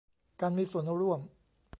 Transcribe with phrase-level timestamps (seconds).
[0.41, 1.19] การมีส่วนร่วม